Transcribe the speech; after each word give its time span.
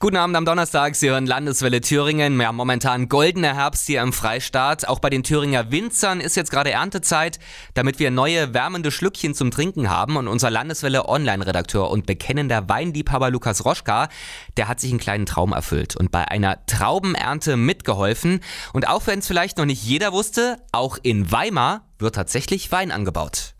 Guten 0.00 0.16
Abend 0.16 0.36
am 0.36 0.44
Donnerstag, 0.44 0.94
Sie 0.94 1.10
hören 1.10 1.26
Landeswelle 1.26 1.80
Thüringen. 1.80 2.40
Ja, 2.40 2.52
momentan 2.52 3.08
goldener 3.08 3.56
Herbst 3.56 3.84
hier 3.88 4.00
im 4.00 4.12
Freistaat. 4.12 4.86
Auch 4.86 5.00
bei 5.00 5.10
den 5.10 5.24
Thüringer 5.24 5.72
Winzern 5.72 6.20
ist 6.20 6.36
jetzt 6.36 6.52
gerade 6.52 6.70
Erntezeit, 6.70 7.40
damit 7.74 7.98
wir 7.98 8.12
neue 8.12 8.54
wärmende 8.54 8.92
Schlückchen 8.92 9.34
zum 9.34 9.50
Trinken 9.50 9.90
haben. 9.90 10.16
Und 10.16 10.28
unser 10.28 10.50
Landeswelle 10.50 11.08
Online-Redakteur 11.08 11.90
und 11.90 12.06
bekennender 12.06 12.68
Weinliebhaber 12.68 13.32
Lukas 13.32 13.64
Roschka, 13.64 14.08
der 14.56 14.68
hat 14.68 14.78
sich 14.78 14.90
einen 14.92 15.00
kleinen 15.00 15.26
Traum 15.26 15.52
erfüllt 15.52 15.96
und 15.96 16.12
bei 16.12 16.28
einer 16.28 16.64
Traubenernte 16.66 17.56
mitgeholfen. 17.56 18.38
Und 18.72 18.86
auch 18.86 19.08
wenn 19.08 19.18
es 19.18 19.26
vielleicht 19.26 19.58
noch 19.58 19.66
nicht 19.66 19.82
jeder 19.82 20.12
wusste, 20.12 20.58
auch 20.70 20.96
in 21.02 21.32
Weimar 21.32 21.88
wird 21.98 22.14
tatsächlich 22.14 22.70
Wein 22.70 22.92
angebaut. 22.92 23.54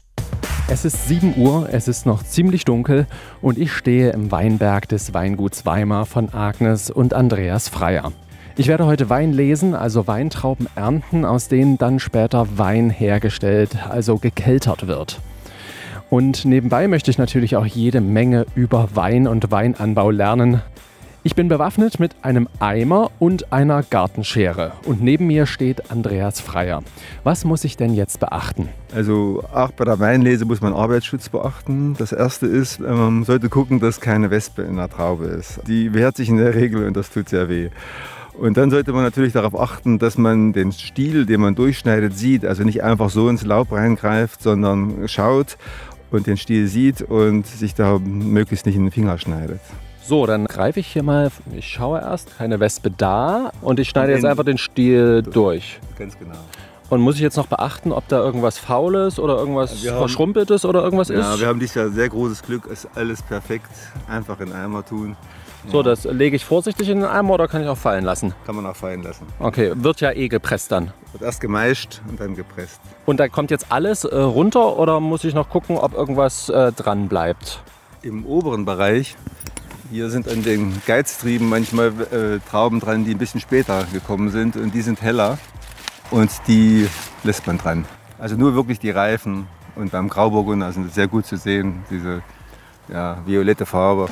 Es 0.70 0.84
ist 0.84 1.08
7 1.08 1.34
Uhr, 1.38 1.70
es 1.72 1.88
ist 1.88 2.04
noch 2.04 2.22
ziemlich 2.22 2.66
dunkel 2.66 3.06
und 3.40 3.56
ich 3.56 3.72
stehe 3.72 4.10
im 4.10 4.30
Weinberg 4.30 4.86
des 4.86 5.14
Weinguts 5.14 5.64
Weimar 5.64 6.04
von 6.04 6.28
Agnes 6.34 6.90
und 6.90 7.14
Andreas 7.14 7.70
Freier. 7.70 8.12
Ich 8.54 8.68
werde 8.68 8.84
heute 8.84 9.08
Wein 9.08 9.32
lesen, 9.32 9.74
also 9.74 10.06
Weintrauben 10.06 10.68
ernten, 10.74 11.24
aus 11.24 11.48
denen 11.48 11.78
dann 11.78 11.98
später 11.98 12.58
Wein 12.58 12.90
hergestellt, 12.90 13.88
also 13.88 14.18
gekeltert 14.18 14.86
wird. 14.86 15.20
Und 16.10 16.44
nebenbei 16.44 16.86
möchte 16.86 17.10
ich 17.10 17.16
natürlich 17.16 17.56
auch 17.56 17.66
jede 17.66 18.02
Menge 18.02 18.44
über 18.54 18.90
Wein 18.92 19.26
und 19.26 19.50
Weinanbau 19.50 20.10
lernen. 20.10 20.60
Ich 21.28 21.34
bin 21.34 21.48
bewaffnet 21.48 22.00
mit 22.00 22.16
einem 22.22 22.48
Eimer 22.58 23.10
und 23.18 23.52
einer 23.52 23.82
Gartenschere. 23.82 24.72
Und 24.86 25.02
neben 25.02 25.26
mir 25.26 25.44
steht 25.44 25.90
Andreas 25.90 26.40
Freier. 26.40 26.82
Was 27.22 27.44
muss 27.44 27.64
ich 27.64 27.76
denn 27.76 27.92
jetzt 27.92 28.18
beachten? 28.18 28.70
Also 28.94 29.44
auch 29.52 29.70
bei 29.72 29.84
der 29.84 29.98
Weinlese 29.98 30.46
muss 30.46 30.62
man 30.62 30.72
Arbeitsschutz 30.72 31.28
beachten. 31.28 31.94
Das 31.98 32.12
erste 32.12 32.46
ist, 32.46 32.80
man 32.80 33.24
sollte 33.24 33.50
gucken, 33.50 33.78
dass 33.78 34.00
keine 34.00 34.30
Wespe 34.30 34.62
in 34.62 34.76
der 34.76 34.88
Traube 34.88 35.26
ist. 35.26 35.60
Die 35.66 35.92
wehrt 35.92 36.16
sich 36.16 36.30
in 36.30 36.38
der 36.38 36.54
Regel 36.54 36.86
und 36.86 36.96
das 36.96 37.10
tut 37.10 37.28
sehr 37.28 37.50
weh. 37.50 37.68
Und 38.32 38.56
dann 38.56 38.70
sollte 38.70 38.94
man 38.94 39.02
natürlich 39.02 39.34
darauf 39.34 39.60
achten, 39.60 39.98
dass 39.98 40.16
man 40.16 40.54
den 40.54 40.72
Stiel, 40.72 41.26
den 41.26 41.42
man 41.42 41.54
durchschneidet, 41.54 42.16
sieht. 42.16 42.46
Also 42.46 42.64
nicht 42.64 42.82
einfach 42.82 43.10
so 43.10 43.28
ins 43.28 43.44
Laub 43.44 43.70
reingreift, 43.70 44.42
sondern 44.42 45.06
schaut 45.08 45.58
und 46.10 46.26
den 46.26 46.38
Stiel 46.38 46.68
sieht 46.68 47.02
und 47.02 47.46
sich 47.46 47.74
da 47.74 47.98
möglichst 47.98 48.64
nicht 48.64 48.76
in 48.76 48.84
den 48.84 48.92
Finger 48.92 49.18
schneidet. 49.18 49.60
So, 50.08 50.24
dann 50.24 50.46
greife 50.46 50.80
ich 50.80 50.86
hier 50.86 51.02
mal, 51.02 51.30
ich 51.54 51.68
schaue 51.68 52.00
erst, 52.00 52.38
keine 52.38 52.60
Wespe 52.60 52.90
da 52.90 53.52
und 53.60 53.78
ich 53.78 53.90
schneide 53.90 54.12
jetzt 54.14 54.24
einfach 54.24 54.42
den 54.44 54.56
Stiel 54.56 55.20
durch. 55.22 55.80
Ganz 55.98 56.18
genau. 56.18 56.32
Und 56.88 57.02
muss 57.02 57.16
ich 57.16 57.20
jetzt 57.20 57.36
noch 57.36 57.46
beachten, 57.46 57.92
ob 57.92 58.08
da 58.08 58.18
irgendwas 58.18 58.56
Faules 58.58 59.18
oder 59.18 59.36
irgendwas 59.36 59.86
haben- 59.86 59.98
Verschrumpeltes 59.98 60.64
oder 60.64 60.82
irgendwas 60.82 61.10
Ja, 61.10 61.34
ist? 61.34 61.40
wir 61.40 61.46
haben 61.46 61.60
dieses 61.60 61.74
Jahr 61.74 61.90
sehr 61.90 62.08
großes 62.08 62.40
Glück, 62.42 62.62
es 62.72 62.84
ist 62.84 62.90
alles 62.94 63.20
perfekt, 63.20 63.68
einfach 64.08 64.40
in 64.40 64.50
Eimer 64.50 64.82
tun. 64.82 65.14
So, 65.70 65.82
das 65.82 66.04
lege 66.04 66.36
ich 66.36 66.44
vorsichtig 66.46 66.88
in 66.88 67.00
den 67.00 67.08
Eimer 67.10 67.34
oder 67.34 67.46
kann 67.46 67.60
ich 67.60 67.68
auch 67.68 67.76
fallen 67.76 68.04
lassen? 68.06 68.32
Kann 68.46 68.56
man 68.56 68.64
auch 68.64 68.76
fallen 68.76 69.02
lassen. 69.02 69.26
Okay, 69.40 69.72
wird 69.74 70.00
ja 70.00 70.12
eh 70.12 70.28
gepresst 70.28 70.72
dann. 70.72 70.92
Wird 71.12 71.22
erst 71.22 71.42
gemeischt 71.42 72.00
und 72.08 72.18
dann 72.18 72.34
gepresst. 72.34 72.80
Und 73.04 73.20
da 73.20 73.28
kommt 73.28 73.50
jetzt 73.50 73.66
alles 73.68 74.04
äh, 74.04 74.16
runter 74.16 74.78
oder 74.78 75.00
muss 75.00 75.24
ich 75.24 75.34
noch 75.34 75.50
gucken, 75.50 75.76
ob 75.76 75.92
irgendwas 75.92 76.48
äh, 76.48 76.72
dran 76.72 77.08
bleibt? 77.08 77.60
Im 78.00 78.24
oberen 78.24 78.64
Bereich, 78.64 79.16
hier 79.90 80.10
sind 80.10 80.28
an 80.28 80.42
den 80.42 80.80
Geiztrieben 80.86 81.48
manchmal 81.48 81.88
äh, 81.88 82.40
Trauben 82.50 82.80
dran, 82.80 83.04
die 83.04 83.12
ein 83.12 83.18
bisschen 83.18 83.40
später 83.40 83.84
gekommen 83.92 84.30
sind 84.30 84.56
und 84.56 84.74
die 84.74 84.82
sind 84.82 85.00
heller 85.00 85.38
und 86.10 86.30
die 86.46 86.88
lässt 87.24 87.46
man 87.46 87.58
dran. 87.58 87.84
Also 88.18 88.36
nur 88.36 88.54
wirklich 88.54 88.78
die 88.78 88.90
Reifen 88.90 89.46
und 89.76 89.92
beim 89.92 90.08
Grauburgunder 90.08 90.72
sind 90.72 90.92
sehr 90.92 91.08
gut 91.08 91.26
zu 91.26 91.36
sehen, 91.36 91.84
diese 91.90 92.22
ja, 92.88 93.18
violette 93.24 93.66
Farbe. 93.66 94.08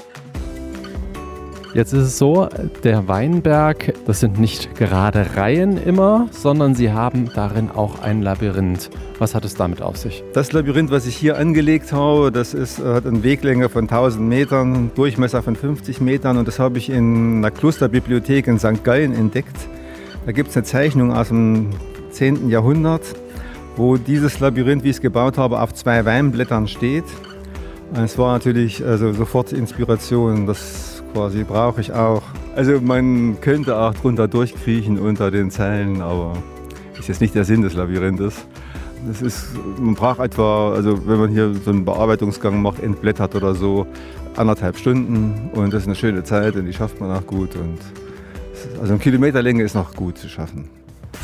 Jetzt 1.76 1.92
ist 1.92 2.04
es 2.04 2.16
so, 2.16 2.48
der 2.84 3.06
Weinberg, 3.06 3.92
das 4.06 4.20
sind 4.20 4.40
nicht 4.40 4.74
gerade 4.76 5.36
Reihen 5.36 5.76
immer, 5.76 6.26
sondern 6.30 6.74
sie 6.74 6.90
haben 6.90 7.28
darin 7.34 7.70
auch 7.70 8.00
ein 8.00 8.22
Labyrinth. 8.22 8.88
Was 9.18 9.34
hat 9.34 9.44
es 9.44 9.56
damit 9.56 9.82
auf 9.82 9.98
sich? 9.98 10.24
Das 10.32 10.52
Labyrinth, 10.52 10.90
was 10.90 11.06
ich 11.06 11.14
hier 11.14 11.36
angelegt 11.36 11.92
habe, 11.92 12.32
das 12.32 12.54
ist, 12.54 12.82
hat 12.82 13.04
eine 13.04 13.22
Weglänge 13.22 13.68
von 13.68 13.84
1000 13.84 14.26
Metern, 14.26 14.90
Durchmesser 14.94 15.42
von 15.42 15.54
50 15.54 16.00
Metern 16.00 16.38
und 16.38 16.48
das 16.48 16.58
habe 16.58 16.78
ich 16.78 16.88
in 16.88 17.36
einer 17.36 17.50
Klosterbibliothek 17.50 18.46
in 18.46 18.58
St. 18.58 18.82
Gallen 18.82 19.12
entdeckt. 19.12 19.58
Da 20.24 20.32
gibt 20.32 20.48
es 20.48 20.56
eine 20.56 20.64
Zeichnung 20.64 21.12
aus 21.12 21.28
dem 21.28 21.72
10. 22.08 22.48
Jahrhundert, 22.48 23.02
wo 23.76 23.98
dieses 23.98 24.40
Labyrinth, 24.40 24.82
wie 24.82 24.88
ich 24.88 24.96
es 24.96 25.02
gebaut 25.02 25.36
habe, 25.36 25.60
auf 25.60 25.74
zwei 25.74 26.06
Weinblättern 26.06 26.68
steht. 26.68 27.04
Es 28.02 28.16
war 28.16 28.32
natürlich 28.32 28.82
also 28.82 29.12
sofort 29.12 29.52
Inspiration, 29.52 30.46
das 30.46 30.95
quasi 31.16 31.44
brauche 31.44 31.80
ich 31.80 31.94
auch. 31.94 32.22
Also 32.54 32.78
man 32.78 33.40
könnte 33.40 33.74
auch 33.78 33.94
drunter 33.94 34.28
durchkriechen 34.28 34.98
unter 34.98 35.30
den 35.30 35.50
Zeilen, 35.50 36.02
aber 36.02 36.34
ist 36.98 37.08
jetzt 37.08 37.22
nicht 37.22 37.34
der 37.34 37.46
Sinn 37.46 37.62
des 37.62 37.72
Labyrinthes. 37.72 38.46
Das 39.08 39.22
ist, 39.22 39.46
man 39.78 39.94
braucht 39.94 40.20
etwa, 40.20 40.74
also 40.74 41.08
wenn 41.08 41.18
man 41.18 41.30
hier 41.30 41.54
so 41.54 41.70
einen 41.70 41.86
Bearbeitungsgang 41.86 42.60
macht, 42.60 42.82
entblättert 42.82 43.34
oder 43.34 43.54
so, 43.54 43.86
anderthalb 44.36 44.76
Stunden 44.76 45.50
und 45.54 45.72
das 45.72 45.82
ist 45.82 45.88
eine 45.88 45.96
schöne 45.96 46.22
Zeit 46.22 46.54
und 46.54 46.66
die 46.66 46.74
schafft 46.74 47.00
man 47.00 47.10
auch 47.10 47.26
gut. 47.26 47.56
Und 47.56 47.78
also 48.78 48.92
eine 48.92 49.02
Kilometerlänge 49.02 49.62
ist 49.62 49.74
noch 49.74 49.94
gut 49.94 50.18
zu 50.18 50.28
schaffen. 50.28 50.68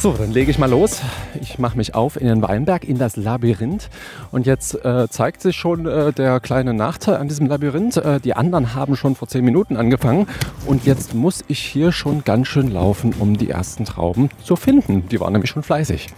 So, 0.02 0.10
dann 0.10 0.32
lege 0.32 0.50
ich 0.50 0.58
mal 0.58 0.68
los. 0.68 1.00
Ich 1.40 1.60
mache 1.60 1.76
mich 1.76 1.94
auf 1.94 2.20
in 2.20 2.26
den 2.26 2.42
Weinberg, 2.42 2.82
in 2.82 2.98
das 2.98 3.14
Labyrinth. 3.14 3.88
Und 4.32 4.46
jetzt 4.46 4.84
äh, 4.84 5.06
zeigt 5.08 5.40
sich 5.40 5.54
schon 5.54 5.86
äh, 5.86 6.12
der 6.12 6.40
kleine 6.40 6.74
Nachteil 6.74 7.18
an 7.18 7.28
diesem 7.28 7.46
Labyrinth. 7.46 7.98
Äh, 7.98 8.18
die 8.18 8.34
anderen 8.34 8.74
haben 8.74 8.96
schon 8.96 9.14
vor 9.14 9.28
zehn 9.28 9.44
Minuten 9.44 9.76
angefangen. 9.76 10.26
Und 10.66 10.86
jetzt 10.86 11.14
muss 11.14 11.44
ich 11.46 11.60
hier 11.60 11.92
schon 11.92 12.24
ganz 12.24 12.48
schön 12.48 12.66
laufen, 12.66 13.14
um 13.20 13.38
die 13.38 13.48
ersten 13.48 13.84
Trauben 13.84 14.30
zu 14.42 14.56
finden. 14.56 15.08
Die 15.08 15.20
waren 15.20 15.34
nämlich 15.34 15.52
schon 15.52 15.62
fleißig. 15.62 16.08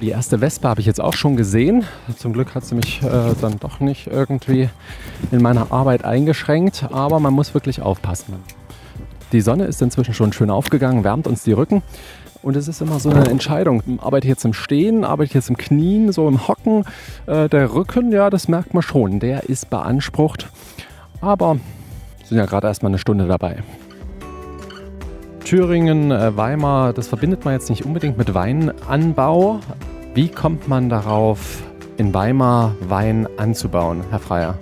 Die 0.00 0.08
erste 0.08 0.40
Wespe 0.40 0.68
habe 0.68 0.80
ich 0.80 0.86
jetzt 0.86 1.00
auch 1.00 1.14
schon 1.14 1.36
gesehen. 1.36 1.84
Zum 2.18 2.32
Glück 2.32 2.56
hat 2.56 2.64
sie 2.64 2.74
mich 2.74 3.02
äh, 3.04 3.34
dann 3.40 3.60
doch 3.60 3.78
nicht 3.78 4.08
irgendwie 4.08 4.68
in 5.30 5.40
meiner 5.40 5.70
Arbeit 5.70 6.04
eingeschränkt. 6.04 6.88
Aber 6.90 7.20
man 7.20 7.34
muss 7.34 7.54
wirklich 7.54 7.82
aufpassen. 7.82 8.34
Die 9.30 9.42
Sonne 9.42 9.66
ist 9.66 9.80
inzwischen 9.80 10.12
schon 10.12 10.32
schön 10.32 10.50
aufgegangen, 10.50 11.04
wärmt 11.04 11.28
uns 11.28 11.44
die 11.44 11.52
Rücken. 11.52 11.84
Und 12.42 12.56
es 12.56 12.68
ist 12.68 12.80
immer 12.80 12.98
so 12.98 13.10
eine 13.10 13.28
Entscheidung. 13.28 13.82
Arbeite 13.98 14.26
ich 14.26 14.30
jetzt 14.30 14.44
im 14.44 14.54
Stehen, 14.54 15.04
arbeite 15.04 15.28
ich 15.28 15.34
jetzt 15.34 15.50
im 15.50 15.56
Knien, 15.56 16.10
so 16.12 16.26
im 16.26 16.48
Hocken? 16.48 16.84
Äh, 17.26 17.48
der 17.48 17.74
Rücken, 17.74 18.12
ja, 18.12 18.30
das 18.30 18.48
merkt 18.48 18.72
man 18.72 18.82
schon. 18.82 19.20
Der 19.20 19.48
ist 19.48 19.68
beansprucht. 19.68 20.48
Aber 21.20 21.58
sind 22.24 22.38
ja 22.38 22.46
gerade 22.46 22.68
erst 22.68 22.82
mal 22.82 22.88
eine 22.88 22.98
Stunde 22.98 23.26
dabei. 23.26 23.56
Thüringen, 25.44 26.12
äh, 26.12 26.36
Weimar, 26.36 26.92
das 26.92 27.08
verbindet 27.08 27.44
man 27.44 27.54
jetzt 27.54 27.68
nicht 27.68 27.84
unbedingt 27.84 28.16
mit 28.16 28.34
Weinanbau. 28.34 29.58
Wie 30.14 30.28
kommt 30.28 30.68
man 30.68 30.88
darauf, 30.88 31.62
in 31.96 32.14
Weimar 32.14 32.74
Wein 32.80 33.26
anzubauen, 33.36 34.04
Herr 34.10 34.20
Freier? 34.20 34.56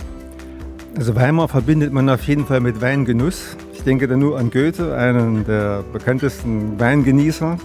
Also 0.97 1.15
Weimar 1.15 1.49
verbindet 1.49 1.93
man 1.93 2.09
auf 2.09 2.27
jeden 2.27 2.47
Fall 2.47 2.61
mit 2.61 2.81
Weingenuss. 2.81 3.56
Ich 3.78 3.84
denke 3.84 4.09
da 4.09 4.16
nur 4.16 4.37
an 4.37 4.50
Goethe, 4.50 4.97
einen 4.97 5.47
der 5.47 5.84
bekanntesten 5.93 6.78
Weingenießer. 6.81 7.59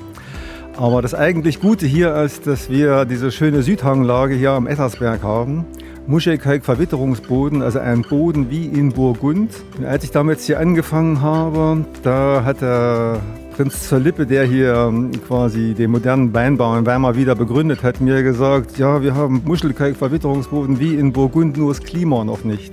Aber 0.77 1.01
das 1.01 1.15
eigentlich 1.15 1.59
Gute 1.59 1.87
hier 1.87 2.15
ist, 2.15 2.45
dass 2.45 2.69
wir 2.69 3.05
diese 3.05 3.31
schöne 3.31 3.63
Südhanglage 3.63 4.35
hier 4.35 4.51
am 4.51 4.67
Ettersberg 4.67 5.23
haben. 5.23 5.65
Muschelkalk-Verwitterungsboden, 6.05 7.63
also 7.63 7.79
ein 7.79 8.03
Boden 8.03 8.51
wie 8.51 8.67
in 8.67 8.91
Burgund. 8.91 9.49
Und 9.77 9.85
als 9.85 10.03
ich 10.03 10.11
damals 10.11 10.45
hier 10.45 10.59
angefangen 10.59 11.21
habe, 11.21 11.83
da 12.03 12.43
hat 12.45 12.61
der 12.61 13.19
Prinz 13.55 13.89
zur 13.89 13.99
Lippe, 13.99 14.27
der 14.27 14.45
hier 14.45 14.75
ähm, 14.75 15.11
quasi 15.27 15.73
den 15.73 15.89
modernen 15.89 16.31
Weinbau 16.31 16.77
in 16.77 16.85
Weimar 16.85 17.15
wieder 17.15 17.33
begründet 17.33 17.81
hat, 17.81 18.01
mir 18.01 18.21
gesagt, 18.21 18.77
ja, 18.77 19.01
wir 19.01 19.15
haben 19.15 19.41
Muschelkalk-Verwitterungsboden 19.45 20.79
wie 20.79 20.93
in 20.93 21.11
Burgund, 21.11 21.57
nur 21.57 21.73
das 21.73 21.83
Klima 21.83 22.23
noch 22.23 22.43
nicht. 22.43 22.71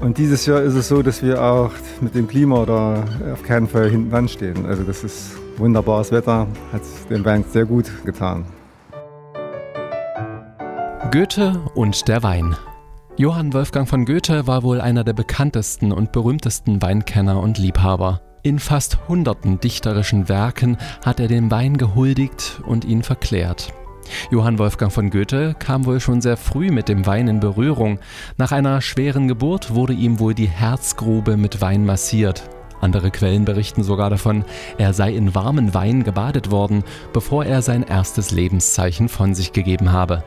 Und 0.00 0.18
dieses 0.18 0.46
Jahr 0.46 0.62
ist 0.62 0.74
es 0.74 0.88
so, 0.88 1.02
dass 1.02 1.22
wir 1.22 1.42
auch 1.42 1.70
mit 2.00 2.14
dem 2.14 2.28
Klima 2.28 2.64
da 2.66 3.04
auf 3.32 3.42
keinen 3.42 3.68
Fall 3.68 3.90
hinten 3.90 4.10
dran 4.10 4.28
stehen. 4.28 4.66
Also 4.66 4.82
das 4.82 5.04
ist 5.04 5.32
wunderbares 5.56 6.12
Wetter, 6.12 6.46
hat 6.72 6.82
dem 7.10 7.24
Wein 7.24 7.44
sehr 7.50 7.64
gut 7.64 7.90
getan. 8.04 8.44
Goethe 11.10 11.60
und 11.74 12.08
der 12.08 12.22
Wein. 12.22 12.56
Johann 13.16 13.52
Wolfgang 13.52 13.88
von 13.88 14.04
Goethe 14.04 14.48
war 14.48 14.64
wohl 14.64 14.80
einer 14.80 15.04
der 15.04 15.12
bekanntesten 15.12 15.92
und 15.92 16.10
berühmtesten 16.10 16.82
Weinkenner 16.82 17.40
und 17.40 17.58
Liebhaber. 17.58 18.20
In 18.42 18.58
fast 18.58 18.98
hunderten 19.08 19.60
dichterischen 19.60 20.28
Werken 20.28 20.76
hat 21.04 21.20
er 21.20 21.28
dem 21.28 21.50
Wein 21.50 21.76
gehuldigt 21.76 22.60
und 22.66 22.84
ihn 22.84 23.02
verklärt. 23.02 23.72
Johann 24.30 24.58
Wolfgang 24.58 24.92
von 24.92 25.10
Goethe 25.10 25.54
kam 25.58 25.84
wohl 25.84 26.00
schon 26.00 26.20
sehr 26.20 26.36
früh 26.36 26.70
mit 26.70 26.88
dem 26.88 27.06
Wein 27.06 27.28
in 27.28 27.40
Berührung. 27.40 27.98
Nach 28.36 28.52
einer 28.52 28.80
schweren 28.80 29.28
Geburt 29.28 29.74
wurde 29.74 29.92
ihm 29.92 30.18
wohl 30.18 30.34
die 30.34 30.48
Herzgrube 30.48 31.36
mit 31.36 31.60
Wein 31.60 31.84
massiert. 31.84 32.48
Andere 32.80 33.10
Quellen 33.10 33.44
berichten 33.44 33.82
sogar 33.82 34.10
davon, 34.10 34.44
er 34.76 34.92
sei 34.92 35.14
in 35.14 35.34
warmen 35.34 35.72
Wein 35.72 36.04
gebadet 36.04 36.50
worden, 36.50 36.84
bevor 37.12 37.44
er 37.44 37.62
sein 37.62 37.82
erstes 37.82 38.30
Lebenszeichen 38.30 39.08
von 39.08 39.34
sich 39.34 39.52
gegeben 39.52 39.92
habe. 39.92 40.22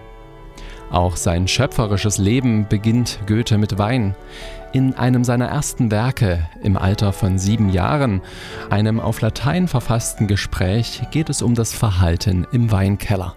Auch 0.89 1.17
sein 1.17 1.47
schöpferisches 1.47 2.17
Leben 2.17 2.67
beginnt 2.67 3.19
Goethe 3.27 3.57
mit 3.57 3.77
Wein. 3.77 4.15
In 4.73 4.93
einem 4.93 5.23
seiner 5.23 5.47
ersten 5.47 5.91
Werke, 5.91 6.47
im 6.63 6.77
Alter 6.77 7.13
von 7.13 7.37
sieben 7.37 7.69
Jahren, 7.69 8.21
einem 8.69 8.99
auf 8.99 9.21
Latein 9.21 9.67
verfassten 9.67 10.27
Gespräch, 10.27 11.01
geht 11.11 11.29
es 11.29 11.41
um 11.41 11.55
das 11.55 11.73
Verhalten 11.73 12.47
im 12.51 12.71
Weinkeller. 12.71 13.35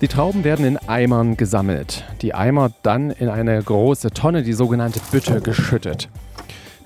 Die 0.00 0.06
Trauben 0.06 0.44
werden 0.44 0.64
in 0.64 0.76
Eimern 0.76 1.36
gesammelt, 1.36 2.04
die 2.22 2.32
Eimer 2.32 2.70
dann 2.84 3.10
in 3.10 3.28
eine 3.28 3.60
große 3.60 4.12
Tonne, 4.12 4.44
die 4.44 4.52
sogenannte 4.52 5.00
Bütte, 5.10 5.40
geschüttet. 5.40 6.08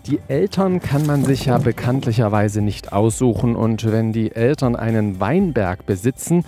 Die 0.06 0.18
Eltern 0.28 0.80
kann 0.80 1.04
man 1.04 1.22
sich 1.22 1.44
ja 1.44 1.58
bekanntlicherweise 1.58 2.62
nicht 2.62 2.92
aussuchen 2.94 3.54
und 3.54 3.92
wenn 3.92 4.14
die 4.14 4.34
Eltern 4.34 4.76
einen 4.76 5.20
Weinberg 5.20 5.84
besitzen, 5.84 6.46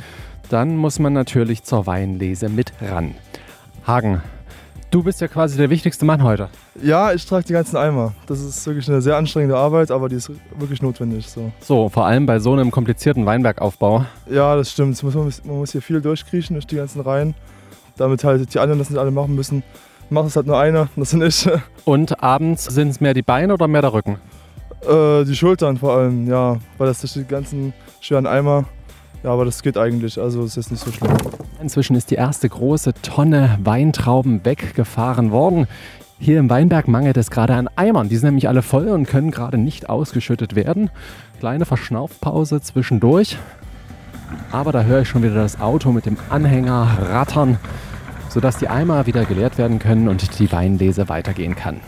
dann 0.49 0.79
muss 0.79 0.99
man 0.99 1.13
natürlich 1.13 1.65
zur 1.65 1.87
Weinlese 1.87 2.49
mit 2.49 2.73
ran. 2.81 3.15
Hagen, 3.87 4.23
du 4.95 5.03
bist 5.03 5.21
ja 5.21 5.27
quasi 5.27 5.57
der 5.57 5.71
wichtigste 5.71 6.05
Mann 6.05 6.23
heute. 6.23 6.49
Ja, 6.81 7.13
ich 7.13 7.27
trage 7.27 7.45
die 7.45 7.53
ganzen 7.53 7.77
Eimer. 7.77 8.15
Das 8.27 8.41
ist 8.41 8.65
wirklich 8.65 8.89
eine 8.89 9.03
sehr 9.03 9.17
anstrengende 9.17 9.57
Arbeit, 9.57 9.91
aber 9.91 10.09
die 10.09 10.15
ist 10.15 10.31
wirklich 10.57 10.83
notwendig. 10.83 11.29
So, 11.29 11.51
so 11.59 11.89
vor 11.89 12.07
allem 12.07 12.27
bei 12.27 12.39
so 12.39 12.53
einem 12.53 12.71
komplizierten 12.71 13.27
Weinbergaufbau. 13.27 14.05
Ja, 14.31 14.55
das 14.55 14.71
stimmt. 14.71 15.03
Man 15.03 15.33
muss, 15.45 15.73
hier 15.73 15.83
viel 15.83 16.01
durchkriechen 16.01 16.55
durch 16.55 16.67
die 16.67 16.77
ganzen 16.77 17.01
Reihen, 17.01 17.35
damit 17.97 18.23
halt 18.23 18.55
die 18.55 18.59
anderen 18.61 18.79
das 18.79 18.89
nicht 18.89 18.99
alle 18.99 19.11
machen 19.11 19.35
müssen 19.35 19.65
macht 20.11 20.29
es 20.29 20.37
halt 20.37 20.47
nur 20.47 20.59
einer, 20.59 20.89
das 20.97 21.11
sind 21.11 21.23
ich. 21.23 21.49
Und 21.85 22.23
abends 22.23 22.65
sind 22.67 22.91
es 22.91 23.01
mehr 23.01 23.15
die 23.15 23.23
Beine 23.23 23.55
oder 23.55 23.67
mehr 23.67 23.81
der 23.81 23.93
Rücken? 23.93 24.19
Äh, 24.87 25.25
die 25.25 25.35
Schultern 25.35 25.79
vor 25.79 25.97
allem, 25.97 26.29
ja, 26.29 26.59
weil 26.79 26.87
das 26.87 27.01
durch 27.01 27.15
die 27.15 27.25
ganzen 27.25 27.73
schweren 28.01 28.27
Eimer, 28.27 28.67
ja, 29.25 29.31
aber 29.31 29.45
das 29.45 29.63
geht 29.63 29.77
eigentlich, 29.77 30.21
also 30.21 30.45
es 30.45 30.57
ist 30.57 30.71
nicht 30.71 30.85
so 30.85 30.93
schlimm. 30.93 31.13
Inzwischen 31.61 31.97
ist 31.97 32.11
die 32.11 32.15
erste 32.15 32.49
große 32.49 32.95
Tonne 33.03 33.59
Weintrauben 33.63 34.45
weggefahren 34.45 35.33
worden. 35.33 35.67
Hier 36.21 36.39
im 36.39 36.49
Weinberg 36.49 36.87
mangelt 36.87 37.17
es 37.17 37.31
gerade 37.31 37.55
an 37.55 37.69
Eimern. 37.75 38.09
Die 38.09 38.17
sind 38.17 38.29
nämlich 38.29 38.49
alle 38.49 38.63
voll 38.63 38.89
und 38.89 39.07
können 39.07 39.33
gerade 39.33 39.59
nicht 39.59 39.89
ausgeschüttet 39.91 40.55
werden. 40.55 40.91
Kleine 41.41 41.65
Verschnaufpause 41.65 42.61
zwischendurch. 42.61 43.37
Aber 44.53 44.71
da 44.71 44.85
höre 44.85 45.03
ich 45.03 45.09
schon 45.09 45.23
wieder 45.25 45.35
das 45.35 45.61
Auto 45.61 45.91
mit 45.91 46.07
dem 46.07 46.17
Anhänger 46.31 46.87
rattern 47.11 47.59
sodass 48.35 48.59
die 48.59 48.67
Eimer 48.67 49.07
wieder 49.07 49.25
geleert 49.25 49.59
werden 49.59 49.79
können 49.79 50.09
und 50.09 50.41
die 50.41 50.51
Weinlese 50.51 51.09
weitergehen 51.09 51.55
kann. 51.55 51.81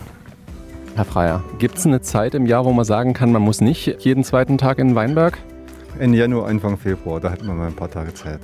Herr 0.95 1.03
Freier, 1.03 1.43
gibt 1.59 1.77
es 1.77 1.85
eine 1.85 2.01
Zeit 2.01 2.33
im 2.33 2.45
Jahr, 2.45 2.63
wo 2.63 2.71
man 2.71 2.85
sagen 2.85 3.13
kann, 3.13 3.33
man 3.33 3.41
muss 3.41 3.59
nicht 3.59 3.97
jeden 3.99 4.23
zweiten 4.23 4.57
Tag 4.57 4.79
in 4.79 4.87
den 4.87 4.95
Weinberg? 4.95 5.37
Ende 5.99 6.17
Januar, 6.17 6.47
Anfang 6.47 6.77
Februar, 6.77 7.19
da 7.19 7.31
hat 7.31 7.43
man 7.43 7.57
mal 7.57 7.67
ein 7.67 7.75
paar 7.75 7.89
Tage 7.89 8.13
Zeit. 8.13 8.39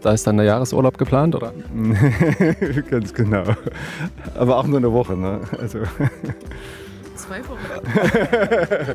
Da 0.00 0.12
ist 0.12 0.26
dann 0.26 0.36
der 0.36 0.46
Jahresurlaub 0.46 0.98
geplant, 0.98 1.34
oder? 1.34 1.52
Ganz 2.90 3.14
genau. 3.14 3.44
Aber 4.34 4.58
auch 4.58 4.66
nur 4.66 4.78
eine 4.78 4.92
Woche, 4.92 5.16
ne? 5.16 5.40
Also. 5.58 5.80
Zwei 7.16 7.40
Wochen. 7.40 8.94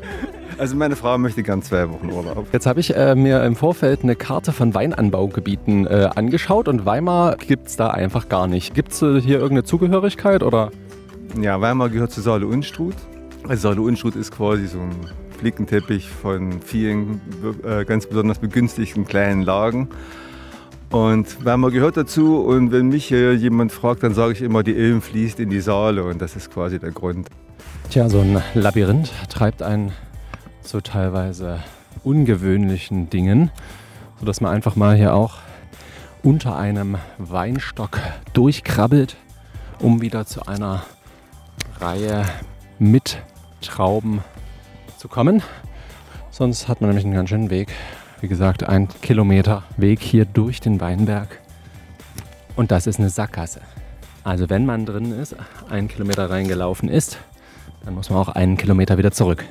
Also 0.60 0.76
meine 0.76 0.94
Frau 0.94 1.16
möchte 1.16 1.42
gern 1.42 1.62
zwei 1.62 1.88
Wochen 1.88 2.10
Urlaub. 2.10 2.46
Jetzt 2.52 2.66
habe 2.66 2.80
ich 2.80 2.94
äh, 2.94 3.14
mir 3.14 3.42
im 3.44 3.56
Vorfeld 3.56 4.02
eine 4.02 4.14
Karte 4.14 4.52
von 4.52 4.74
Weinanbaugebieten 4.74 5.86
äh, 5.86 6.10
angeschaut 6.14 6.68
und 6.68 6.84
Weimar 6.84 7.36
gibt 7.36 7.68
es 7.68 7.76
da 7.76 7.88
einfach 7.88 8.28
gar 8.28 8.46
nicht. 8.46 8.74
Gibt 8.74 8.92
es 8.92 9.00
äh, 9.00 9.22
hier 9.22 9.36
irgendeine 9.36 9.64
Zugehörigkeit 9.64 10.42
oder? 10.42 10.70
Ja, 11.40 11.62
Weimar 11.62 11.88
gehört 11.88 12.10
zu 12.10 12.20
Saale 12.20 12.46
Unstrut. 12.46 12.94
Also 13.48 13.70
Saale 13.70 13.80
Unstrut 13.80 14.16
ist 14.16 14.32
quasi 14.32 14.66
so 14.66 14.80
ein 14.80 14.94
Flickenteppich 15.40 16.10
von 16.10 16.60
vielen 16.60 17.22
äh, 17.64 17.86
ganz 17.86 18.06
besonders 18.06 18.38
begünstigten 18.38 19.06
kleinen 19.06 19.40
Lagen. 19.40 19.88
Und 20.90 21.42
Weimar 21.44 21.70
gehört 21.70 21.96
dazu 21.96 22.40
und 22.40 22.72
wenn 22.72 22.88
mich 22.88 23.08
jemand 23.10 23.72
fragt, 23.72 24.02
dann 24.02 24.12
sage 24.12 24.32
ich 24.32 24.42
immer, 24.42 24.62
die 24.62 24.74
Ilm 24.74 25.00
fließt 25.00 25.40
in 25.40 25.48
die 25.48 25.60
Saale 25.60 26.04
und 26.04 26.20
das 26.20 26.36
ist 26.36 26.52
quasi 26.52 26.78
der 26.78 26.90
Grund. 26.90 27.28
Tja, 27.88 28.08
so 28.10 28.20
ein 28.20 28.42
Labyrinth 28.54 29.10
treibt 29.30 29.62
einen 29.62 29.92
zu 30.62 30.82
teilweise 30.82 31.60
ungewöhnlichen 32.02 33.08
Dingen, 33.08 33.50
sodass 34.18 34.40
man 34.40 34.52
einfach 34.52 34.76
mal 34.76 34.94
hier 34.96 35.14
auch 35.14 35.38
unter 36.22 36.56
einem 36.56 36.98
Weinstock 37.18 37.98
durchkrabbelt, 38.34 39.16
um 39.78 40.02
wieder 40.02 40.26
zu 40.26 40.46
einer 40.46 40.82
Reihe 41.80 42.24
mit 42.78 43.22
Trauben 43.62 44.20
zu 45.00 45.08
kommen. 45.08 45.42
Sonst 46.30 46.68
hat 46.68 46.80
man 46.80 46.90
nämlich 46.90 47.06
einen 47.06 47.14
ganz 47.14 47.30
schönen 47.30 47.50
Weg. 47.50 47.72
Wie 48.20 48.28
gesagt, 48.28 48.68
ein 48.68 48.86
Kilometer 49.00 49.64
Weg 49.78 50.00
hier 50.00 50.26
durch 50.26 50.60
den 50.60 50.78
Weinberg. 50.80 51.40
Und 52.54 52.70
das 52.70 52.86
ist 52.86 53.00
eine 53.00 53.08
Sackgasse. 53.08 53.62
Also 54.24 54.50
wenn 54.50 54.66
man 54.66 54.84
drin 54.84 55.18
ist, 55.18 55.34
einen 55.70 55.88
Kilometer 55.88 56.28
reingelaufen 56.28 56.90
ist, 56.90 57.18
dann 57.82 57.94
muss 57.94 58.10
man 58.10 58.18
auch 58.18 58.28
einen 58.28 58.58
Kilometer 58.58 58.98
wieder 58.98 59.10
zurück. 59.10 59.42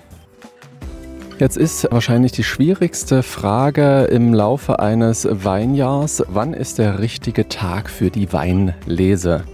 Jetzt 1.40 1.58
ist 1.58 1.88
wahrscheinlich 1.90 2.32
die 2.32 2.44
schwierigste 2.44 3.24
Frage 3.24 4.04
im 4.04 4.34
Laufe 4.34 4.80
eines 4.80 5.28
Weinjahrs, 5.32 6.24
wann 6.28 6.54
ist 6.54 6.78
der 6.78 7.00
richtige 7.00 7.50
Tag 7.50 7.90
für 7.90 8.12
die 8.12 8.32
Weinlese? 8.32 9.46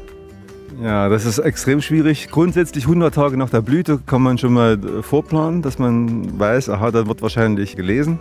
Ja, 0.81 1.07
das 1.10 1.25
ist 1.25 1.39
extrem 1.39 1.81
schwierig. 1.81 2.30
Grundsätzlich 2.30 2.86
100 2.86 3.13
Tage 3.13 3.38
nach 3.38 3.50
der 3.50 3.62
Blüte 3.62 4.00
kann 4.06 4.22
man 4.22 4.38
schon 4.38 4.54
mal 4.54 4.77
vorplanen, 5.01 5.62
dass 5.62 5.80
man 5.80 6.38
weiß, 6.38 6.69
aha, 6.69 6.92
dann 6.92 7.07
wird 7.07 7.22
wahrscheinlich 7.22 7.75
gelesen. 7.75 8.19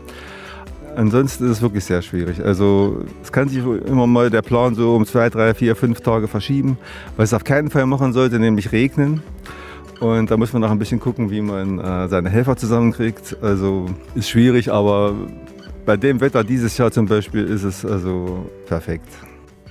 Ansonsten 0.97 1.45
ist 1.45 1.51
es 1.51 1.63
wirklich 1.63 1.85
sehr 1.85 2.03
schwierig. 2.03 2.45
Also 2.45 3.03
es 3.23 3.33
kann 3.33 3.49
sich 3.49 3.59
immer 3.59 4.07
mal 4.07 4.31
der 4.31 4.43
Plan 4.43 4.77
so 4.77 4.95
um 4.95 5.05
zwei, 5.05 5.29
drei, 5.29 5.53
vier, 5.55 5.75
fünf 5.75 6.01
Tage 6.01 6.29
verschieben. 6.29 6.79
Was 7.17 7.31
es 7.31 7.35
auf 7.35 7.43
keinen 7.43 7.71
Fall 7.71 7.87
machen 7.87 8.13
sollte, 8.13 8.39
nämlich 8.39 8.71
regnen. 8.71 9.23
Und 9.99 10.31
da 10.31 10.37
muss 10.37 10.53
man 10.53 10.63
noch 10.63 10.71
ein 10.71 10.79
bisschen 10.79 11.01
gucken, 11.01 11.31
wie 11.31 11.41
man 11.41 11.81
äh, 11.81 12.09
seine 12.09 12.31
Helfer 12.31 12.57
zusammenkriegt. 12.57 13.37
Also 13.43 13.87
ist 14.15 14.29
schwierig, 14.29 14.71
aber 14.71 15.15
bei 15.85 15.97
dem 15.97 16.21
Wetter 16.21 16.45
dieses 16.45 16.79
Jahr 16.79 16.93
zum 16.93 17.07
Beispiel 17.07 17.45
ist 17.45 17.65
es 17.65 17.85
also 17.85 18.49
perfekt. 18.67 19.09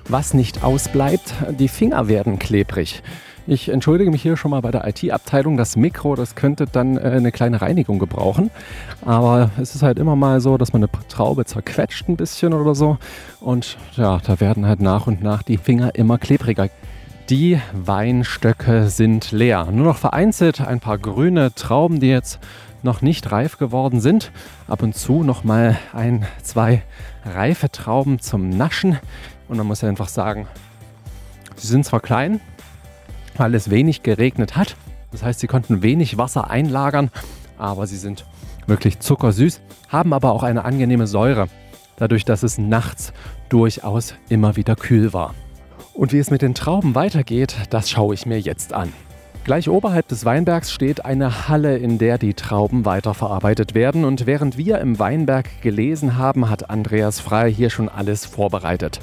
Was 0.09 0.33
nicht 0.33 0.63
ausbleibt, 0.63 1.33
die 1.57 1.67
Finger 1.67 2.07
werden 2.07 2.37
klebrig. 2.37 3.01
Ich 3.45 3.67
entschuldige 3.69 4.09
mich 4.09 4.21
hier 4.21 4.37
schon 4.37 4.51
mal 4.51 4.61
bei 4.61 4.71
der 4.71 4.87
IT-Abteilung. 4.87 5.57
Das 5.57 5.75
Mikro, 5.75 6.15
das 6.15 6.35
könnte 6.35 6.65
dann 6.65 6.97
äh, 6.97 7.01
eine 7.01 7.31
kleine 7.31 7.61
Reinigung 7.61 7.99
gebrauchen. 7.99 8.51
Aber 9.05 9.51
es 9.59 9.75
ist 9.75 9.83
halt 9.83 9.99
immer 9.99 10.15
mal 10.15 10.39
so, 10.39 10.57
dass 10.57 10.71
man 10.71 10.83
eine 10.83 10.89
Traube 11.09 11.43
zerquetscht 11.43 12.07
ein 12.07 12.15
bisschen 12.15 12.53
oder 12.53 12.73
so. 12.73 12.97
Und 13.41 13.77
ja, 13.95 14.19
da 14.25 14.39
werden 14.39 14.65
halt 14.65 14.81
nach 14.81 15.07
und 15.07 15.21
nach 15.21 15.43
die 15.43 15.57
Finger 15.57 15.95
immer 15.95 16.17
klebriger. 16.17 16.69
Die 17.29 17.59
Weinstöcke 17.73 18.87
sind 18.87 19.31
leer. 19.31 19.67
Nur 19.71 19.85
noch 19.85 19.97
vereinzelt 19.97 20.61
ein 20.61 20.79
paar 20.79 20.97
grüne 20.97 21.53
Trauben, 21.53 21.99
die 21.99 22.09
jetzt 22.09 22.39
noch 22.81 23.01
nicht 23.01 23.31
reif 23.31 23.57
geworden 23.57 23.99
sind. 24.01 24.31
Ab 24.67 24.83
und 24.83 24.95
zu 24.95 25.23
noch 25.23 25.43
mal 25.43 25.77
ein, 25.93 26.25
zwei 26.41 26.83
reife 27.25 27.71
Trauben 27.71 28.19
zum 28.19 28.49
Naschen. 28.49 28.99
Und 29.47 29.57
man 29.57 29.67
muss 29.67 29.83
einfach 29.83 30.07
sagen, 30.07 30.47
sie 31.55 31.67
sind 31.67 31.85
zwar 31.85 31.99
klein, 31.99 32.41
weil 33.37 33.55
es 33.55 33.69
wenig 33.69 34.03
geregnet 34.03 34.55
hat. 34.55 34.75
Das 35.11 35.23
heißt, 35.23 35.39
sie 35.39 35.47
konnten 35.47 35.81
wenig 35.81 36.17
Wasser 36.17 36.49
einlagern, 36.49 37.11
aber 37.57 37.87
sie 37.87 37.97
sind 37.97 38.25
wirklich 38.67 38.99
zuckersüß, 38.99 39.61
haben 39.89 40.13
aber 40.13 40.31
auch 40.31 40.43
eine 40.43 40.65
angenehme 40.65 41.07
Säure, 41.07 41.47
dadurch, 41.97 42.25
dass 42.25 42.43
es 42.43 42.57
nachts 42.57 43.13
durchaus 43.49 44.15
immer 44.29 44.55
wieder 44.55 44.75
kühl 44.75 45.13
war. 45.13 45.35
Und 45.93 46.11
wie 46.11 46.19
es 46.19 46.31
mit 46.31 46.41
den 46.41 46.55
Trauben 46.55 46.95
weitergeht, 46.95 47.55
das 47.69 47.89
schaue 47.89 48.15
ich 48.15 48.25
mir 48.25 48.39
jetzt 48.39 48.73
an. 48.73 48.91
Gleich 49.43 49.67
oberhalb 49.69 50.07
des 50.07 50.23
Weinbergs 50.23 50.71
steht 50.71 51.03
eine 51.03 51.49
Halle, 51.49 51.77
in 51.77 51.97
der 51.97 52.17
die 52.17 52.33
Trauben 52.33 52.85
weiterverarbeitet 52.85 53.75
werden. 53.75 54.05
Und 54.05 54.25
während 54.25 54.57
wir 54.57 54.79
im 54.79 54.99
Weinberg 54.99 55.61
gelesen 55.61 56.17
haben, 56.17 56.49
hat 56.49 56.69
Andreas 56.69 57.19
Frey 57.19 57.53
hier 57.53 57.69
schon 57.69 57.89
alles 57.89 58.25
vorbereitet. 58.25 59.01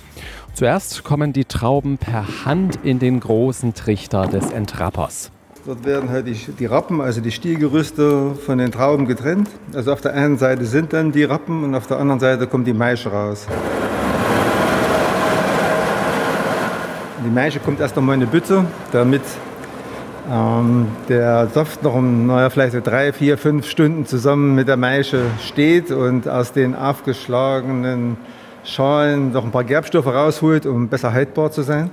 Zuerst 0.55 1.05
kommen 1.05 1.35
die 1.35 1.45
Trauben 1.45 1.99
per 1.99 2.47
Hand 2.47 2.79
in 2.83 2.99
den 2.99 3.21
großen 3.21 3.75
Trichter 3.75 4.29
des 4.29 4.51
Entrappers. 4.51 5.31
Dort 5.67 5.85
werden 5.85 6.09
halt 6.09 6.27
die, 6.27 6.35
die 6.59 6.65
Rappen, 6.65 7.03
also 7.03 7.21
die 7.21 7.33
Stielgerüste 7.33 8.35
von 8.35 8.57
den 8.57 8.73
Trauben 8.73 9.07
getrennt. 9.07 9.51
Also 9.75 9.93
auf 9.93 10.01
der 10.01 10.15
einen 10.15 10.39
Seite 10.39 10.65
sind 10.65 10.95
dann 10.95 11.13
die 11.13 11.25
Rappen 11.25 11.65
und 11.65 11.75
auf 11.75 11.87
der 11.87 11.99
anderen 11.99 12.19
Seite 12.19 12.47
kommt 12.47 12.67
die 12.67 12.73
Maische 12.73 13.13
raus. 13.13 13.47
Die 17.27 17.31
Maische 17.31 17.61
kommt 17.61 17.81
erst 17.81 17.95
nochmal 17.95 18.15
in 18.15 18.23
eine 18.23 18.31
Bütte, 18.31 18.65
damit 18.91 19.21
ähm, 20.31 20.87
der 21.09 21.49
Saft 21.49 21.83
noch 21.83 21.95
um 21.95 22.27
naja, 22.27 22.51
vielleicht 22.51 22.73
so 22.73 22.81
drei, 22.81 23.13
vier, 23.13 23.37
fünf 23.37 23.69
Stunden 23.69 24.07
zusammen 24.07 24.55
mit 24.55 24.69
der 24.69 24.77
Maische 24.77 25.23
steht 25.45 25.91
und 25.91 26.29
aus 26.29 26.53
den 26.53 26.77
aufgeschlagenen 26.77 28.17
Schalen 28.63 29.33
noch 29.33 29.45
ein 29.45 29.51
paar 29.51 29.65
Gerbstoffe 29.65 30.07
rausholt, 30.07 30.67
um 30.67 30.89
besser 30.89 31.13
haltbar 31.13 31.51
zu 31.51 31.63
sein. 31.63 31.91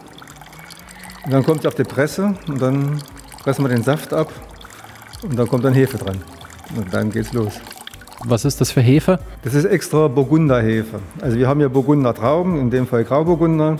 Und 1.26 1.34
dann 1.34 1.44
kommt 1.44 1.62
es 1.62 1.66
auf 1.66 1.76
die 1.76 1.84
Presse 1.84 2.36
und 2.48 2.62
dann 2.62 3.02
pressen 3.44 3.66
wir 3.66 3.70
den 3.70 3.84
Saft 3.84 4.14
ab 4.14 4.32
und 5.24 5.38
dann 5.38 5.48
kommt 5.48 5.66
dann 5.66 5.74
Hefe 5.74 5.98
dran. 5.98 6.18
Und 6.76 6.94
dann 6.94 7.10
geht's 7.10 7.34
los. 7.34 7.60
Was 8.26 8.46
ist 8.46 8.62
das 8.62 8.72
für 8.72 8.82
Hefe? 8.82 9.20
Das 9.44 9.54
ist 9.54 9.66
extra 9.66 10.08
Burgunderhefe. 10.08 11.00
Also 11.22 11.38
wir 11.38 11.48
haben 11.48 11.60
hier 11.60 11.70
Burgunder 11.70 12.14
Trauben, 12.14 12.60
in 12.60 12.70
dem 12.70 12.88
Fall 12.88 13.04
Grauburgunder. 13.04 13.78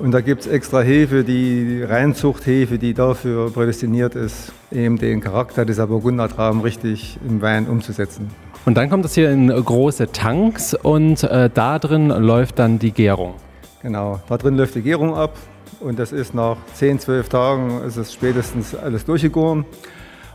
Und 0.00 0.12
da 0.12 0.22
gibt 0.22 0.40
es 0.40 0.46
extra 0.46 0.80
Hefe, 0.80 1.24
die 1.24 1.82
Reinzuchthefe, 1.82 2.78
die 2.78 2.94
dafür 2.94 3.52
prädestiniert 3.52 4.14
ist, 4.14 4.50
eben 4.72 4.96
den 4.96 5.20
Charakter 5.20 5.66
dieser 5.66 5.86
Burgundertrauben 5.86 6.62
richtig 6.62 7.18
im 7.28 7.42
Wein 7.42 7.68
umzusetzen. 7.68 8.30
Und 8.64 8.78
dann 8.78 8.88
kommt 8.88 9.04
es 9.04 9.14
hier 9.14 9.30
in 9.30 9.48
große 9.48 10.10
Tanks 10.10 10.72
und 10.72 11.22
äh, 11.24 11.50
da 11.52 11.78
drin 11.78 12.08
läuft 12.08 12.58
dann 12.58 12.78
die 12.78 12.92
Gärung. 12.92 13.34
Genau, 13.82 14.20
da 14.26 14.38
drin 14.38 14.56
läuft 14.56 14.74
die 14.74 14.82
Gärung 14.82 15.14
ab 15.14 15.36
und 15.80 15.98
das 15.98 16.12
ist 16.12 16.34
nach 16.34 16.56
10, 16.74 16.98
12 17.00 17.28
Tagen 17.28 17.82
ist 17.86 17.98
es 17.98 18.14
spätestens 18.14 18.74
alles 18.74 19.04
durchgegoren. 19.04 19.66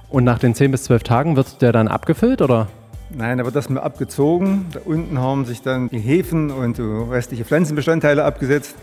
Und 0.10 0.26
nach 0.26 0.38
den 0.38 0.54
10 0.54 0.70
bis 0.70 0.84
12 0.84 1.02
Tagen 1.02 1.36
wird 1.36 1.64
der 1.64 1.72
dann 1.72 1.88
abgefüllt 1.88 2.44
oder? 2.44 2.68
Nein, 3.10 3.38
da 3.38 3.46
wird 3.46 3.56
das 3.56 3.70
mal 3.70 3.82
abgezogen. 3.82 4.66
Da 4.74 4.80
unten 4.84 5.20
haben 5.20 5.46
sich 5.46 5.62
dann 5.62 5.90
die 5.90 6.00
Hefen 6.00 6.52
und 6.52 6.78
so 6.78 7.04
restliche 7.06 7.46
Pflanzenbestandteile 7.46 8.24
abgesetzt. 8.24 8.76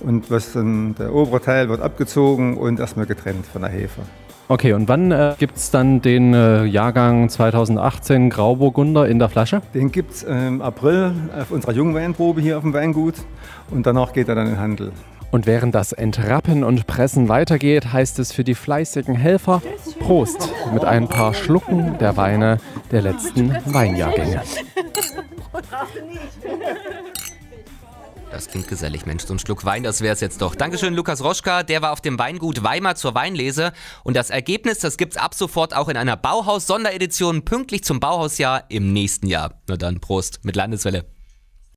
Und 0.00 0.30
was 0.30 0.52
dann, 0.52 0.94
der 0.94 1.14
obere 1.14 1.40
Teil 1.40 1.68
wird 1.68 1.80
abgezogen 1.80 2.56
und 2.56 2.80
erstmal 2.80 3.06
getrennt 3.06 3.46
von 3.46 3.62
der 3.62 3.70
Hefe. 3.70 4.02
Okay, 4.46 4.74
und 4.74 4.88
wann 4.88 5.10
äh, 5.10 5.34
gibt 5.38 5.56
es 5.56 5.70
dann 5.70 6.02
den 6.02 6.34
äh, 6.34 6.64
Jahrgang 6.64 7.30
2018 7.30 8.28
Grauburgunder 8.28 9.08
in 9.08 9.18
der 9.18 9.30
Flasche? 9.30 9.62
Den 9.72 9.90
gibt 9.90 10.12
es 10.12 10.22
im 10.22 10.60
April 10.60 11.14
auf 11.38 11.50
unserer 11.50 11.72
Jungweinprobe 11.72 12.42
hier 12.42 12.58
auf 12.58 12.62
dem 12.62 12.74
Weingut 12.74 13.14
und 13.70 13.86
danach 13.86 14.12
geht 14.12 14.28
er 14.28 14.34
dann 14.34 14.46
in 14.48 14.52
den 14.52 14.60
Handel. 14.60 14.92
Und 15.34 15.46
während 15.46 15.74
das 15.74 15.90
Entrappen 15.90 16.62
und 16.62 16.86
Pressen 16.86 17.28
weitergeht, 17.28 17.92
heißt 17.92 18.20
es 18.20 18.30
für 18.30 18.44
die 18.44 18.54
fleißigen 18.54 19.16
Helfer 19.16 19.62
Prost 19.98 20.48
mit 20.72 20.84
ein 20.84 21.08
paar 21.08 21.34
Schlucken 21.34 21.98
der 21.98 22.16
Weine 22.16 22.60
der 22.92 23.02
letzten 23.02 23.50
Weinjahrgänge. 23.64 24.42
Das 28.30 28.46
klingt 28.46 28.68
gesellig, 28.68 29.06
Mensch. 29.06 29.24
So 29.24 29.34
ein 29.34 29.40
Schluck 29.40 29.64
Wein, 29.64 29.82
das 29.82 30.02
wär's 30.02 30.20
jetzt 30.20 30.40
doch. 30.40 30.54
Dankeschön, 30.54 30.94
Lukas 30.94 31.24
Roschka. 31.24 31.64
Der 31.64 31.82
war 31.82 31.90
auf 31.90 32.00
dem 32.00 32.16
Weingut 32.16 32.62
Weimar 32.62 32.94
zur 32.94 33.16
Weinlese. 33.16 33.72
Und 34.04 34.14
das 34.14 34.30
Ergebnis, 34.30 34.78
das 34.78 34.96
gibt's 34.96 35.16
ab 35.16 35.34
sofort 35.34 35.74
auch 35.74 35.88
in 35.88 35.96
einer 35.96 36.16
Bauhaus-Sonderedition 36.16 37.44
pünktlich 37.44 37.82
zum 37.82 37.98
Bauhausjahr 37.98 38.66
im 38.68 38.92
nächsten 38.92 39.26
Jahr. 39.26 39.60
Na 39.68 39.76
dann, 39.76 39.98
Prost 39.98 40.44
mit 40.44 40.54
Landeswelle. 40.54 41.13